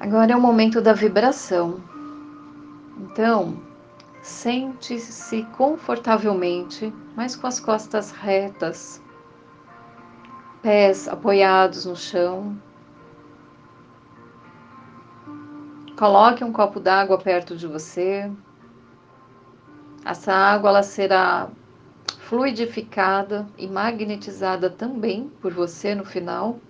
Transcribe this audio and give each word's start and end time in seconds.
Agora 0.00 0.32
é 0.32 0.36
o 0.36 0.40
momento 0.40 0.80
da 0.80 0.92
vibração. 0.92 1.82
Então, 2.96 3.60
sente-se 4.22 5.42
confortavelmente, 5.56 6.94
mas 7.16 7.34
com 7.34 7.48
as 7.48 7.58
costas 7.58 8.12
retas, 8.12 9.02
pés 10.62 11.08
apoiados 11.08 11.84
no 11.84 11.96
chão. 11.96 12.56
Coloque 15.98 16.44
um 16.44 16.52
copo 16.52 16.78
d'água 16.78 17.18
perto 17.18 17.56
de 17.56 17.66
você. 17.66 18.30
Essa 20.04 20.32
água 20.32 20.70
ela 20.70 20.82
será 20.84 21.48
fluidificada 22.20 23.48
e 23.58 23.66
magnetizada 23.66 24.70
também 24.70 25.28
por 25.40 25.52
você 25.52 25.92
no 25.92 26.04
final 26.04 26.60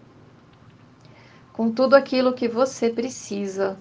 com 1.59 1.73
tudo 1.73 1.97
aquilo 1.97 2.35
que 2.35 2.47
você 2.47 2.89
precisa. 2.89 3.77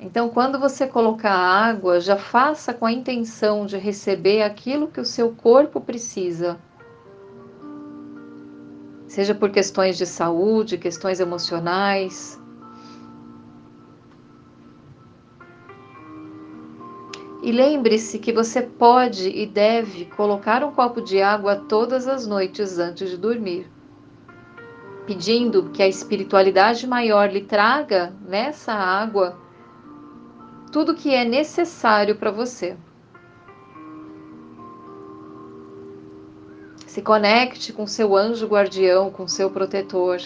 Então, 0.00 0.30
quando 0.30 0.58
você 0.58 0.86
colocar 0.86 1.34
água, 1.34 2.00
já 2.00 2.16
faça 2.16 2.72
com 2.72 2.86
a 2.86 2.92
intenção 2.92 3.66
de 3.66 3.76
receber 3.76 4.40
aquilo 4.40 4.88
que 4.88 4.98
o 4.98 5.04
seu 5.04 5.32
corpo 5.32 5.82
precisa. 5.82 6.58
Seja 9.06 9.34
por 9.34 9.50
questões 9.50 9.98
de 9.98 10.06
saúde, 10.06 10.78
questões 10.78 11.20
emocionais. 11.20 12.40
E 17.42 17.52
lembre-se 17.52 18.18
que 18.18 18.32
você 18.32 18.62
pode 18.62 19.28
e 19.28 19.44
deve 19.44 20.06
colocar 20.06 20.64
um 20.64 20.72
copo 20.72 21.02
de 21.02 21.20
água 21.20 21.56
todas 21.56 22.08
as 22.08 22.26
noites 22.26 22.78
antes 22.78 23.10
de 23.10 23.18
dormir 23.18 23.70
pedindo 25.10 25.70
que 25.70 25.82
a 25.82 25.88
espiritualidade 25.88 26.86
maior 26.86 27.32
lhe 27.32 27.40
traga 27.40 28.14
nessa 28.28 28.72
água 28.72 29.36
tudo 30.70 30.94
que 30.94 31.12
é 31.12 31.24
necessário 31.24 32.14
para 32.14 32.30
você. 32.30 32.76
Se 36.86 37.02
conecte 37.02 37.72
com 37.72 37.88
seu 37.88 38.16
anjo 38.16 38.46
guardião, 38.46 39.10
com 39.10 39.26
seu 39.26 39.50
protetor 39.50 40.20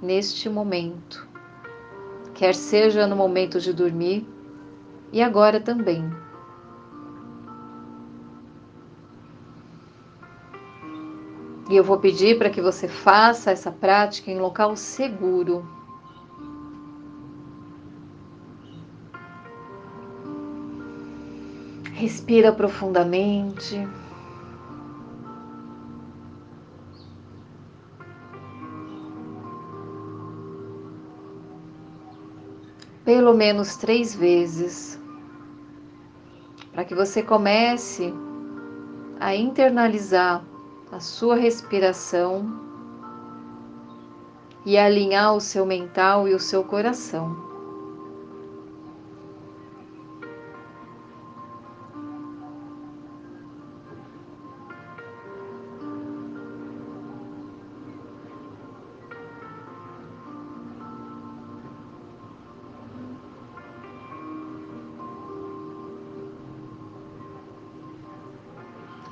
neste 0.00 0.48
momento, 0.48 1.28
quer 2.32 2.54
seja 2.54 3.06
no 3.06 3.14
momento 3.14 3.60
de 3.60 3.74
dormir 3.74 4.26
e 5.12 5.20
agora 5.22 5.60
também. 5.60 6.10
E 11.70 11.76
eu 11.76 11.84
vou 11.84 12.00
pedir 12.00 12.36
para 12.36 12.50
que 12.50 12.60
você 12.60 12.88
faça 12.88 13.52
essa 13.52 13.70
prática 13.70 14.28
em 14.28 14.40
local 14.40 14.74
seguro. 14.74 15.64
Respira 21.92 22.52
profundamente. 22.52 23.88
Pelo 33.04 33.32
menos 33.32 33.76
três 33.76 34.12
vezes, 34.12 35.00
para 36.72 36.84
que 36.84 36.96
você 36.96 37.22
comece 37.22 38.12
a 39.20 39.36
internalizar 39.36 40.49
a 40.92 40.98
sua 40.98 41.36
respiração 41.36 42.68
e 44.66 44.76
alinhar 44.76 45.34
o 45.34 45.40
seu 45.40 45.64
mental 45.64 46.28
e 46.28 46.34
o 46.34 46.40
seu 46.40 46.64
coração. 46.64 47.49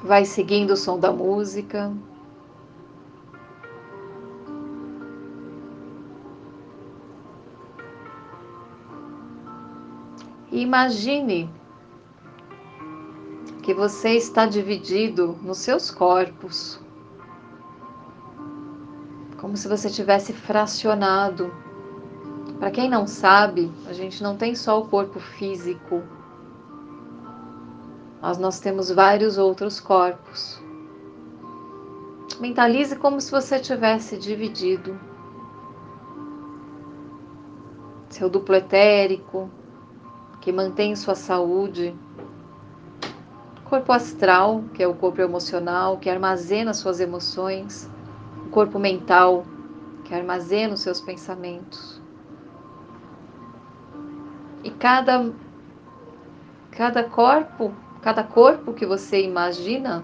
Vai 0.02 0.24
seguindo 0.24 0.72
o 0.72 0.76
som 0.76 0.98
da 0.98 1.12
música. 1.12 1.92
Imagine 10.50 11.50
que 13.62 13.74
você 13.74 14.12
está 14.12 14.46
dividido 14.46 15.38
nos 15.42 15.58
seus 15.58 15.90
corpos, 15.90 16.80
como 19.38 19.56
se 19.56 19.68
você 19.68 19.90
tivesse 19.90 20.32
fracionado. 20.32 21.52
Para 22.58 22.70
quem 22.70 22.88
não 22.88 23.06
sabe, 23.06 23.70
a 23.86 23.92
gente 23.92 24.22
não 24.22 24.36
tem 24.36 24.54
só 24.54 24.80
o 24.80 24.88
corpo 24.88 25.20
físico, 25.20 26.02
mas 28.20 28.38
nós 28.38 28.60
temos 28.60 28.90
vários 28.90 29.38
outros 29.38 29.80
corpos. 29.80 30.60
Mentalize 32.40 32.96
como 32.96 33.20
se 33.20 33.30
você 33.30 33.58
tivesse 33.58 34.16
dividido 34.16 34.98
seu 38.08 38.28
duplo 38.28 38.54
etérico, 38.54 39.50
que 40.40 40.50
mantém 40.50 40.96
sua 40.96 41.14
saúde, 41.14 41.94
corpo 43.64 43.92
astral, 43.92 44.64
que 44.74 44.82
é 44.82 44.88
o 44.88 44.94
corpo 44.94 45.20
emocional, 45.20 45.98
que 45.98 46.08
armazena 46.08 46.72
suas 46.72 47.00
emoções, 47.00 47.88
o 48.46 48.50
corpo 48.50 48.78
mental, 48.78 49.44
que 50.04 50.14
armazena 50.14 50.74
os 50.74 50.80
seus 50.80 51.00
pensamentos. 51.00 52.00
E 54.64 54.70
cada, 54.70 55.30
cada 56.70 57.04
corpo 57.04 57.72
Cada 58.08 58.24
corpo 58.24 58.72
que 58.72 58.86
você 58.86 59.22
imagina 59.22 60.02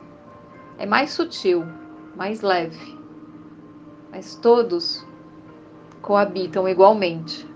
é 0.76 0.84
mais 0.84 1.12
sutil, 1.12 1.64
mais 2.14 2.42
leve, 2.42 2.98
mas 4.10 4.34
todos 4.34 5.06
coabitam 6.02 6.68
igualmente. 6.68 7.48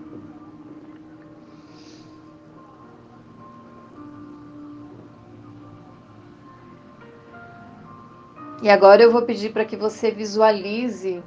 E 8.63 8.71
agora 8.71 9.03
eu 9.03 9.11
vou 9.11 9.21
pedir 9.21 9.53
para 9.53 9.65
que 9.65 9.77
você 9.77 10.09
visualize 10.09 11.23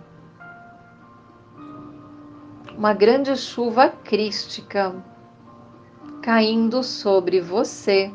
uma 2.77 2.93
grande 2.93 3.37
chuva 3.37 3.89
crística 3.89 4.93
caindo 6.21 6.83
sobre 6.83 7.41
você 7.41 8.13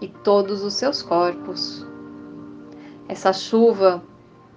e 0.00 0.08
todos 0.08 0.62
os 0.62 0.74
seus 0.74 1.02
corpos. 1.02 1.86
Essa 3.08 3.32
chuva, 3.32 4.02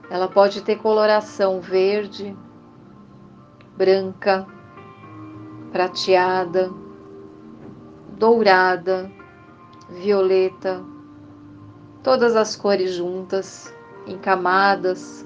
ela 0.09 0.28
pode 0.28 0.62
ter 0.62 0.78
coloração 0.78 1.59
verde, 1.59 2.36
branca, 3.76 4.46
prateada, 5.72 6.72
dourada, 8.18 9.12
violeta, 9.90 10.84
todas 12.03 12.36
as 12.36 12.56
cores 12.56 12.94
juntas, 12.94 13.74
em 14.06 14.18
camadas. 14.18 15.26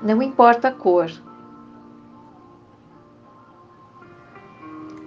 Não 0.00 0.22
importa 0.22 0.68
a 0.68 0.72
cor, 0.72 1.10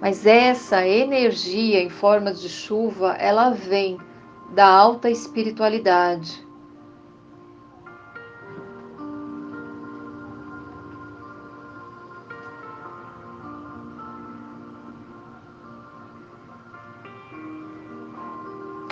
Mas 0.00 0.26
essa 0.26 0.86
energia 0.86 1.80
em 1.80 1.88
forma 1.88 2.32
de 2.32 2.48
chuva, 2.48 3.14
ela 3.14 3.50
vem 3.50 3.98
da 4.54 4.66
alta 4.66 5.10
espiritualidade. 5.10 6.46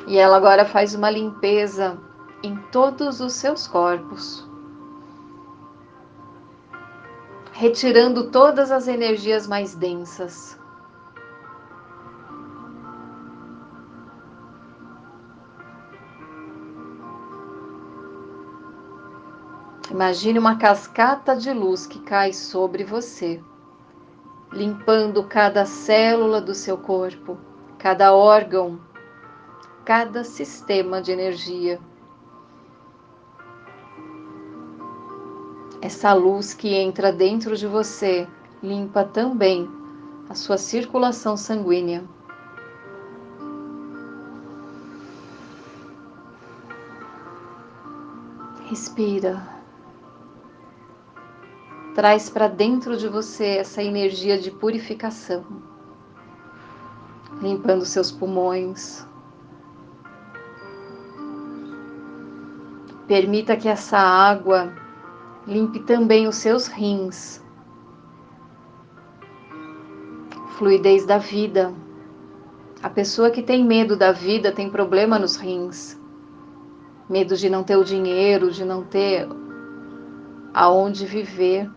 E 0.07 0.19
ela 0.19 0.37
agora 0.37 0.65
faz 0.65 0.95
uma 0.95 1.11
limpeza 1.11 1.99
em 2.43 2.57
todos 2.71 3.21
os 3.21 3.33
seus 3.33 3.67
corpos, 3.67 4.47
retirando 7.53 8.31
todas 8.31 8.71
as 8.71 8.87
energias 8.87 9.47
mais 9.47 9.75
densas. 9.75 10.59
Imagine 19.95 20.41
uma 20.41 20.57
cascata 20.57 21.37
de 21.37 21.53
luz 21.53 21.87
que 21.87 22.01
cai 22.01 22.33
sobre 22.33 22.83
você, 22.83 23.41
limpando 24.53 25.23
cada 25.23 25.65
célula 25.67 26.41
do 26.41 26.53
seu 26.53 26.77
corpo, 26.77 27.39
cada 27.79 28.13
órgão, 28.13 28.81
cada 29.85 30.25
sistema 30.25 31.01
de 31.01 31.13
energia. 31.13 31.79
Essa 35.81 36.13
luz 36.13 36.53
que 36.53 36.75
entra 36.75 37.13
dentro 37.13 37.57
de 37.57 37.69
você 37.69 38.27
limpa 38.61 39.05
também 39.05 39.71
a 40.29 40.35
sua 40.35 40.59
circulação 40.59 41.37
sanguínea. 41.37 42.03
Respira. 48.69 49.54
Traz 51.95 52.29
para 52.29 52.49
dentro 52.49 52.97
de 52.97 53.07
você 53.07 53.59
essa 53.59 53.81
energia 53.81 54.37
de 54.37 54.51
purificação, 54.51 55.45
limpando 57.41 57.85
seus 57.85 58.11
pulmões. 58.11 59.07
Permita 63.07 63.57
que 63.57 63.69
essa 63.69 63.97
água 63.97 64.73
limpe 65.47 65.79
também 65.79 66.27
os 66.27 66.35
seus 66.35 66.67
rins. 66.67 67.41
Fluidez 70.59 71.07
da 71.07 71.19
vida. 71.19 71.73
A 72.83 72.91
pessoa 72.91 73.31
que 73.31 73.43
tem 73.43 73.65
medo 73.65 73.97
da 73.97 74.11
vida 74.11 74.51
tem 74.51 74.69
problema 74.69 75.17
nos 75.17 75.37
rins. 75.37 75.97
Medo 77.09 77.37
de 77.37 77.49
não 77.49 77.63
ter 77.63 77.77
o 77.77 77.85
dinheiro, 77.85 78.51
de 78.51 78.65
não 78.65 78.83
ter 78.83 79.29
aonde 80.53 81.07
viver. 81.07 81.71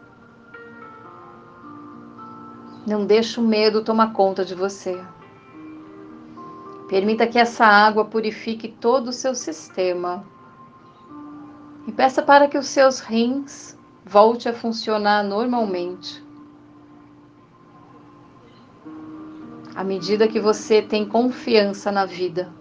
Não 2.87 3.05
deixe 3.05 3.37
o 3.37 3.43
medo 3.43 3.83
tomar 3.83 4.13
conta 4.13 4.45
de 4.45 4.55
você. 4.55 4.97
Permita 6.87 7.27
que 7.27 7.37
essa 7.37 7.65
água 7.65 8.05
purifique 8.05 8.69
todo 8.69 9.09
o 9.09 9.13
seu 9.13 9.35
sistema. 9.35 10.25
E 11.85 11.91
peça 11.91 12.21
para 12.21 12.47
que 12.47 12.57
os 12.57 12.67
seus 12.67 13.01
rins 13.01 13.77
volte 14.05 14.47
a 14.47 14.53
funcionar 14.53 15.21
normalmente. 15.21 16.23
À 19.75 19.83
medida 19.83 20.25
que 20.25 20.39
você 20.39 20.81
tem 20.81 21.05
confiança 21.05 21.91
na 21.91 22.05
vida. 22.05 22.53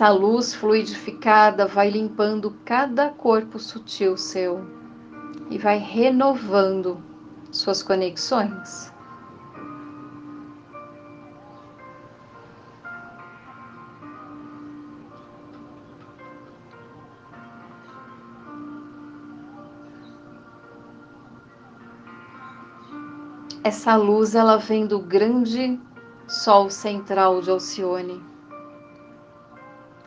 Essa 0.00 0.12
luz 0.12 0.54
fluidificada 0.54 1.66
vai 1.66 1.90
limpando 1.90 2.56
cada 2.64 3.10
corpo 3.10 3.58
sutil 3.58 4.16
seu 4.16 4.64
e 5.50 5.58
vai 5.58 5.76
renovando 5.76 7.04
suas 7.52 7.82
conexões. 7.82 8.90
Essa 23.62 23.96
luz 23.96 24.34
ela 24.34 24.56
vem 24.56 24.86
do 24.86 24.98
grande 24.98 25.78
sol 26.26 26.70
central 26.70 27.42
de 27.42 27.50
Alcione 27.50 28.29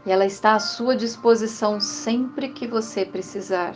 e 0.06 0.12
ela 0.12 0.26
está 0.26 0.54
à 0.54 0.60
sua 0.60 0.96
disposição 0.96 1.80
sempre 1.80 2.50
que 2.50 2.68
você 2.68 3.06
precisar. 3.06 3.76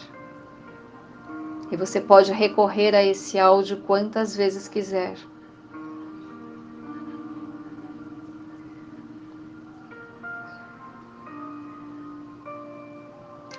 E 1.72 1.78
você 1.78 2.00
pode 2.02 2.32
recorrer 2.32 2.96
a 2.96 3.04
esse 3.04 3.40
áudio 3.40 3.78
quantas 3.86 4.36
vezes 4.36 4.68
quiser. 4.68 5.18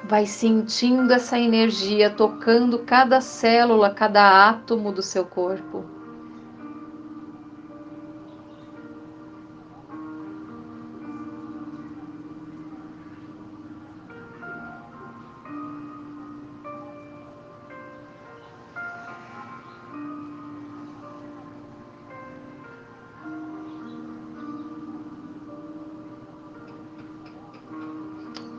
Vai 0.05 0.25
sentindo 0.25 1.12
essa 1.12 1.38
energia 1.38 2.09
tocando 2.09 2.79
cada 2.79 3.20
célula, 3.20 3.91
cada 3.91 4.49
átomo 4.49 4.91
do 4.91 5.03
seu 5.03 5.26
corpo. 5.26 5.97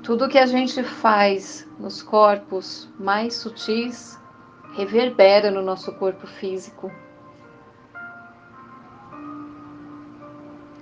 Tudo 0.09 0.27
que 0.27 0.39
a 0.39 0.47
gente 0.47 0.81
faz 0.81 1.69
nos 1.79 2.01
corpos 2.01 2.89
mais 2.99 3.35
sutis 3.35 4.19
reverbera 4.73 5.51
no 5.51 5.61
nosso 5.61 5.93
corpo 5.93 6.25
físico. 6.25 6.91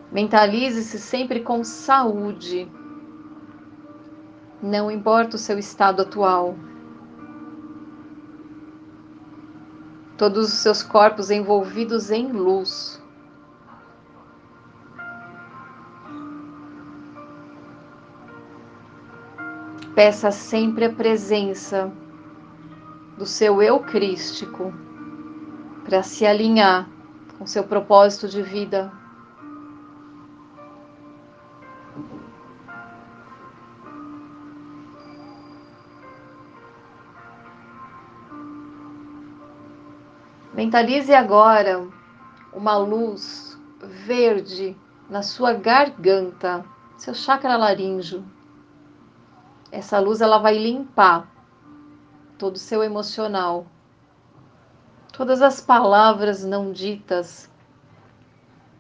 Mentalize-se 0.09 0.97
sempre 0.97 1.41
com 1.41 1.61
saúde, 1.61 2.71
não 4.63 4.89
importa 4.89 5.35
o 5.35 5.39
seu 5.39 5.59
estado 5.59 6.03
atual. 6.03 6.55
Todos 10.17 10.53
os 10.53 10.59
seus 10.59 10.81
corpos 10.81 11.29
envolvidos 11.29 12.11
em 12.11 12.31
luz. 12.31 13.05
Peça 19.97 20.29
sempre 20.29 20.85
a 20.85 20.93
presença 20.93 21.91
do 23.17 23.25
seu 23.25 23.63
eu 23.63 23.79
crístico 23.79 24.71
para 25.83 26.03
se 26.03 26.23
alinhar 26.23 26.87
com 27.35 27.47
seu 27.47 27.63
propósito 27.63 28.27
de 28.27 28.43
vida. 28.43 28.91
Mentalize 40.53 41.11
agora 41.11 41.87
uma 42.53 42.77
luz 42.77 43.59
verde 43.81 44.77
na 45.09 45.23
sua 45.23 45.53
garganta, 45.53 46.63
seu 46.99 47.15
chakra 47.15 47.57
laríngeo. 47.57 48.36
Essa 49.71 49.99
luz 49.99 50.21
ela 50.21 50.37
vai 50.37 50.57
limpar 50.57 51.29
todo 52.37 52.55
o 52.55 52.59
seu 52.59 52.83
emocional. 52.83 53.65
Todas 55.11 55.41
as 55.41 55.59
palavras 55.59 56.43
não 56.43 56.71
ditas, 56.71 57.49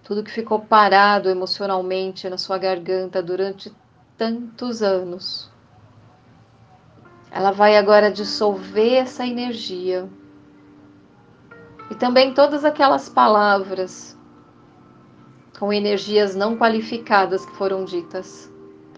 tudo 0.03 0.23
que 0.23 0.31
ficou 0.31 0.59
parado 0.59 1.29
emocionalmente 1.29 2.29
na 2.29 2.37
sua 2.37 2.57
garganta 2.57 3.21
durante 3.21 3.75
tantos 4.17 4.81
anos. 4.81 5.51
Ela 7.31 7.51
vai 7.51 7.75
agora 7.75 8.11
dissolver 8.11 8.93
essa 8.93 9.25
energia. 9.25 10.07
E 11.89 11.95
também 11.95 12.33
todas 12.33 12.63
aquelas 12.63 13.09
palavras 13.09 14.17
com 15.59 15.73
energias 15.73 16.35
não 16.35 16.55
qualificadas 16.55 17.45
que 17.45 17.55
foram 17.55 17.83
ditas 17.83 18.49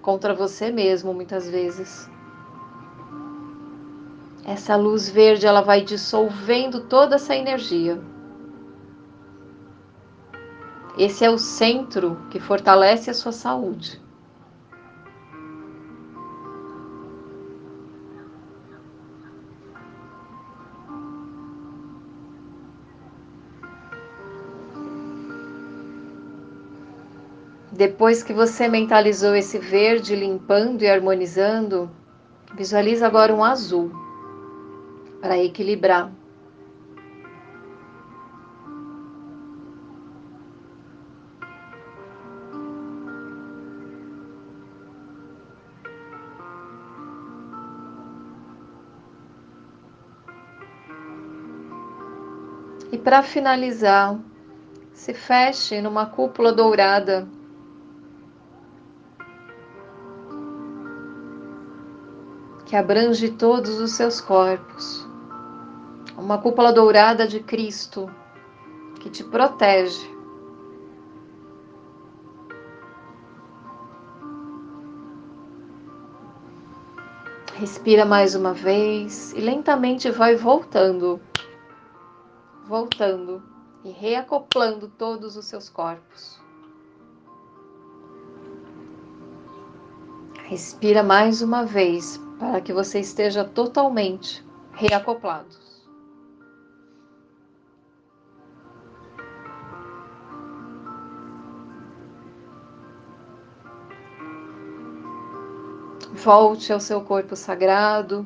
contra 0.01 0.33
você 0.33 0.71
mesmo 0.71 1.13
muitas 1.13 1.49
vezes. 1.49 2.09
Essa 4.45 4.75
luz 4.75 5.09
verde 5.09 5.45
ela 5.45 5.61
vai 5.61 5.81
dissolvendo 5.81 6.81
toda 6.81 7.15
essa 7.15 7.35
energia. 7.35 8.01
Esse 10.97 11.23
é 11.23 11.29
o 11.29 11.37
centro 11.37 12.17
que 12.29 12.39
fortalece 12.39 13.09
a 13.09 13.13
sua 13.13 13.31
saúde. 13.31 14.01
Depois 27.79 28.21
que 28.21 28.33
você 28.33 28.67
mentalizou 28.67 29.33
esse 29.33 29.57
verde, 29.57 30.13
limpando 30.13 30.81
e 30.81 30.89
harmonizando, 30.89 31.89
visualiza 32.53 33.07
agora 33.07 33.33
um 33.33 33.41
azul 33.41 33.89
para 35.21 35.37
equilibrar. 35.41 36.11
E 52.91 52.97
para 52.97 53.23
finalizar, 53.23 54.19
se 54.91 55.13
feche 55.13 55.79
numa 55.79 56.07
cúpula 56.07 56.51
dourada 56.51 57.38
Que 62.69 62.75
abrange 62.75 63.31
todos 63.31 63.79
os 63.79 63.93
seus 63.93 64.21
corpos. 64.21 65.03
Uma 66.15 66.37
cúpula 66.37 66.71
dourada 66.71 67.27
de 67.27 67.39
Cristo 67.39 68.07
que 68.99 69.09
te 69.09 69.23
protege. 69.23 70.07
Respira 77.55 78.05
mais 78.05 78.35
uma 78.35 78.53
vez 78.53 79.33
e 79.33 79.41
lentamente 79.41 80.11
vai 80.11 80.35
voltando, 80.35 81.19
voltando 82.67 83.41
e 83.83 83.89
reacoplando 83.89 84.87
todos 84.89 85.35
os 85.35 85.45
seus 85.45 85.69
corpos. 85.69 86.39
Respira 90.43 91.01
mais 91.01 91.41
uma 91.41 91.65
vez 91.65 92.28
para 92.39 92.61
que 92.61 92.71
você 92.71 93.01
esteja 93.01 93.43
totalmente 93.43 94.43
reacoplado. 94.71 95.69
Volte 106.13 106.73
ao 106.73 106.79
seu 106.79 107.01
corpo 107.01 107.35
sagrado 107.35 108.25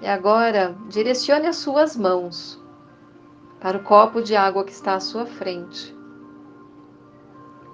e 0.00 0.06
agora 0.06 0.76
direcione 0.88 1.46
as 1.46 1.56
suas 1.56 1.96
mãos 1.96 2.62
para 3.60 3.78
o 3.78 3.82
copo 3.82 4.22
de 4.22 4.36
água 4.36 4.64
que 4.64 4.72
está 4.72 4.94
à 4.94 5.00
sua 5.00 5.26
frente, 5.26 5.94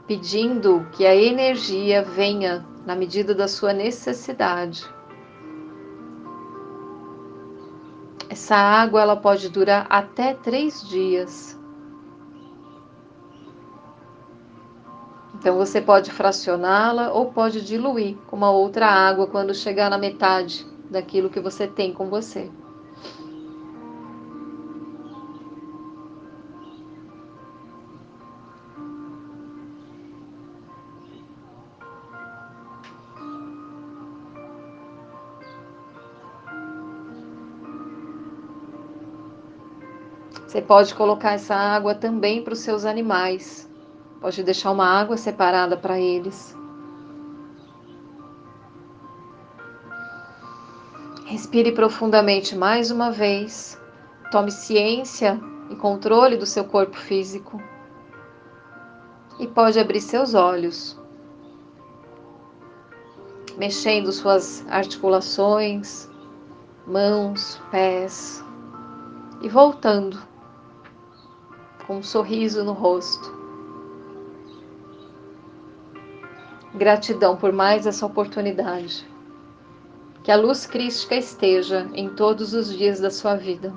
pedindo 0.06 0.86
que 0.92 1.04
a 1.04 1.14
energia 1.14 2.02
venha 2.02 2.64
na 2.86 2.94
medida 2.94 3.34
da 3.34 3.46
sua 3.46 3.72
necessidade. 3.72 4.88
Essa 8.32 8.56
água 8.56 9.02
ela 9.02 9.14
pode 9.14 9.50
durar 9.50 9.86
até 9.90 10.32
três 10.32 10.88
dias. 10.88 11.54
Então 15.34 15.58
você 15.58 15.82
pode 15.82 16.10
fracioná-la 16.10 17.12
ou 17.12 17.30
pode 17.30 17.60
diluir 17.60 18.16
com 18.28 18.34
uma 18.34 18.50
outra 18.50 18.86
água 18.86 19.26
quando 19.26 19.54
chegar 19.54 19.90
na 19.90 19.98
metade 19.98 20.66
daquilo 20.88 21.28
que 21.28 21.40
você 21.40 21.66
tem 21.66 21.92
com 21.92 22.08
você. 22.08 22.50
Você 40.52 40.60
pode 40.60 40.94
colocar 40.94 41.32
essa 41.32 41.54
água 41.54 41.94
também 41.94 42.44
para 42.44 42.52
os 42.52 42.58
seus 42.58 42.84
animais. 42.84 43.66
Pode 44.20 44.42
deixar 44.42 44.70
uma 44.70 44.84
água 44.84 45.16
separada 45.16 45.78
para 45.78 45.98
eles. 45.98 46.54
Respire 51.24 51.72
profundamente 51.72 52.54
mais 52.54 52.90
uma 52.90 53.10
vez. 53.10 53.80
Tome 54.30 54.50
ciência 54.50 55.40
e 55.70 55.76
controle 55.76 56.36
do 56.36 56.44
seu 56.44 56.64
corpo 56.64 56.98
físico. 56.98 57.58
E 59.40 59.46
pode 59.46 59.80
abrir 59.80 60.02
seus 60.02 60.34
olhos, 60.34 61.00
mexendo 63.56 64.12
suas 64.12 64.66
articulações, 64.68 66.10
mãos, 66.86 67.58
pés 67.70 68.44
e 69.40 69.48
voltando 69.48 70.30
com 71.86 71.98
um 71.98 72.02
sorriso 72.02 72.64
no 72.64 72.72
rosto. 72.72 73.42
Gratidão 76.74 77.36
por 77.36 77.52
mais 77.52 77.86
essa 77.86 78.06
oportunidade. 78.06 79.06
Que 80.22 80.30
a 80.30 80.36
luz 80.36 80.66
crística 80.66 81.14
esteja 81.14 81.90
em 81.94 82.08
todos 82.10 82.54
os 82.54 82.76
dias 82.76 83.00
da 83.00 83.10
sua 83.10 83.34
vida. 83.34 83.74